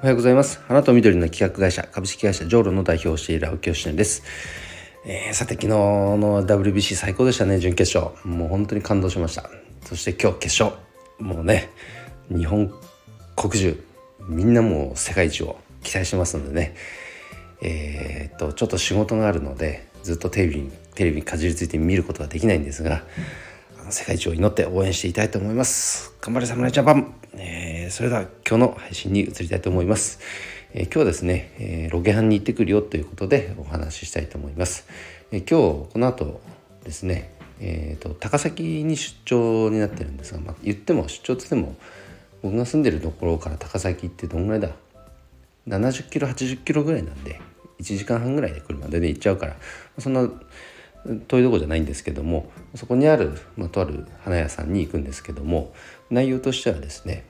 [0.00, 0.60] おはようございます。
[0.68, 4.22] 花と緑の企画会社株式会社ジョーロの代表をしている青木義です、
[5.04, 8.14] えー、さて昨日の WBC 最高でしたね準決勝。
[8.24, 9.50] もう本当に感動しました。
[9.82, 10.80] そして今日決勝。
[11.18, 11.70] もうね
[12.28, 12.72] 日本
[13.34, 13.84] 国中
[14.28, 16.76] みんなもう世界一を期待してますのでね。
[17.60, 23.02] えー、っとちょっと仕事があるのでずっとテレビにテレビにかじりついて見ることができないんですが
[23.90, 26.14] 世界一を祈って応援していたいと思います。
[26.20, 27.14] 頑張れ侍ジャパン、
[27.88, 30.20] えー、それでは今日の配信に移りたいと思います、
[30.74, 34.86] えー、今日はですね、えー、ロケハンに行ってくるよということでお話ししたいと思います、
[35.32, 35.52] え今日
[35.90, 36.40] この後
[36.84, 41.74] ですねえーと、高崎に出張になってるんですが、まあ、言っても出張つっても
[42.40, 44.70] 僕が住んでるところから高崎ってどんぐらいだ
[45.66, 47.40] ？70キロ80キロぐらいなんで
[47.80, 49.56] 1時間半ぐらいで車で、ね、行っちゃうから
[49.98, 50.30] そんな
[51.26, 55.74] 遠いとこじゃないんですけどもそこにある、まあ、とある花屋さんに行くんですけども
[56.10, 57.24] 内容としてはですね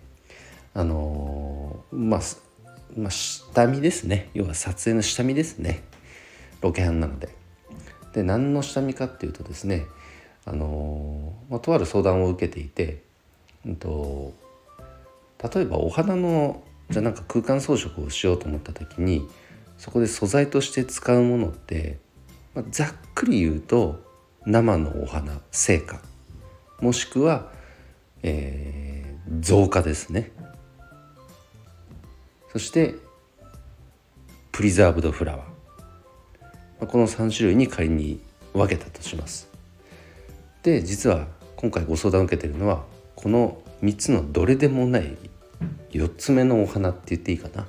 [0.75, 2.21] あの、まあ、
[2.97, 4.31] まあ、下見ですね。
[4.35, 5.83] 要は撮影の下見ですね。
[6.61, 7.39] ロケハンなので。
[8.13, 9.87] で何の下見かっていうとですね
[10.45, 13.03] あの、まあ、とある相談を受けていて、
[13.67, 14.33] うんと、
[15.55, 19.29] 例えばお花のじゃなんか空間装飾をしようと思った時に
[19.77, 21.99] そこで素材として使うものって
[22.55, 24.01] まあ、ざっくり言うと
[24.47, 26.01] 生のお花成果。
[26.81, 27.53] もしくは、
[28.23, 30.33] えー、増加ですね。
[32.53, 32.95] そして
[34.53, 38.21] プリザーブドフラワー、この3種類に仮に
[38.53, 39.49] 分けたとします。
[40.63, 45.17] で実は今回ご相談を受けているのはこの3つのどれでもない
[45.91, 47.67] 4つ目のお花って言っていいかな。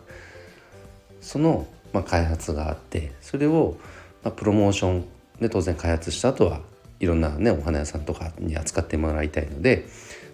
[1.22, 3.78] その、まあ、開発があってそれを
[4.24, 5.06] まあ、プロモーション
[5.40, 6.62] で当然開発した後は
[7.00, 9.88] いろんなねお花屋さんとかに扱ってもらいたいので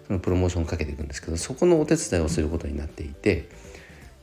[0.06, 3.48] そのプロモーションをかけていくんですけどそこのお手伝いをすることになっていて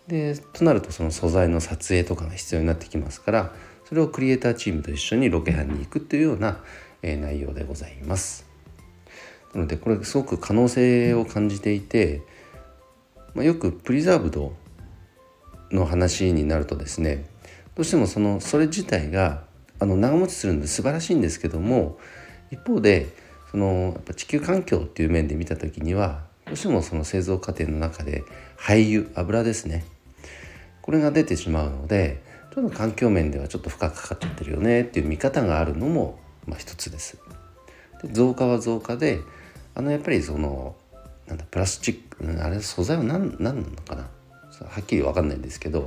[0.07, 3.53] でとなるとその素材の撮影とかが必要になってきますから
[3.85, 6.59] それをクリエイターチームと一緒にロケハンに行くっていうような、
[7.01, 8.45] え、内容でございます。
[9.53, 12.21] なのでこれすごく可能性を感じていて、
[13.35, 14.53] まあ、よくプリザーブド
[15.71, 17.25] の話になるとですね
[17.75, 19.43] どうしてもそのそれ自体が
[19.79, 21.99] あの長持ちするんで素晴らしいんですけども
[22.51, 23.07] 一方で
[23.51, 28.23] そのやっぱ地球環境っていう面で見た時にはどうしてもその製造過程の中で
[28.57, 29.83] 廃油油ですね
[30.83, 32.21] これが出てしまうので
[32.53, 37.17] ちょっと環境面ではちょっと負荷かかっちゃってるよねっていう見方があるのも、まあ、一つです。
[38.03, 39.19] で増加は増加で
[39.73, 40.75] あのやっぱりその
[41.25, 44.01] なんだプラスチックあれ素材は何何なのかな？
[44.03, 44.09] は
[44.79, 45.85] っきり分かんないんですけどや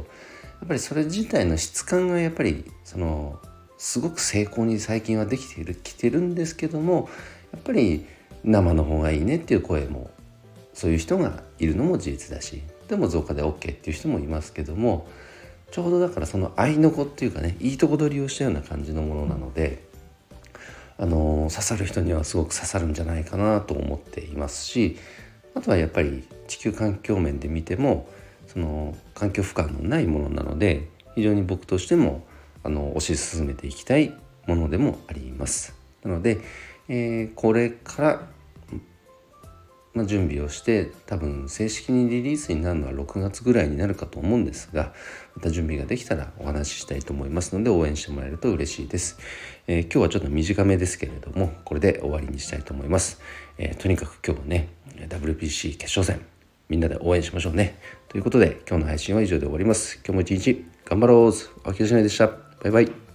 [0.64, 3.38] っぱりそれ自体の質感がやっぱりその
[3.78, 7.08] すごく成功に最近はできているきてるんですけども
[7.52, 8.04] やっぱり
[8.42, 10.10] 生の方がいいねっていう声も
[10.76, 15.08] そういう人がいるのも事実だしでも増加で OK っていう人もいますけども
[15.70, 19.82] ちょうどだからその合いの子っていうかねいいとこ取りをしたような感じのものなので、
[20.96, 24.96] あの刺さる人にはすごく刺さるんじゃないかなと思っていますし
[25.54, 28.08] あとはやっぱり地球環境面で見ても
[28.46, 32.24] その環境負荷のないものなので非常に僕としても
[32.62, 34.14] あの推し進めていきたい
[34.46, 35.74] ものでもあります。
[36.04, 36.38] なので、
[36.88, 38.26] えー、これから、
[39.96, 44.92] まあ、準備をして多分正式にリリースになるのは6月ぐらいになるかと思うんですが
[45.34, 49.18] また準備ができたらお話ししたいと思いますので応援してもらえると嬉しいです。
[49.66, 53.22] えー、今日はちょっと短めですけれどもこれで終わりにしたいと思います。
[53.56, 54.68] えー、とにかく今日はね
[55.08, 56.20] WBC 決勝戦
[56.68, 57.78] みんなで応援しましょうね。
[58.08, 59.96] ということで今日の配信は以上で終わります。
[60.04, 62.26] 今日も一日頑張ろう秋吉内でした。
[62.28, 62.36] バ
[62.66, 63.05] イバイ。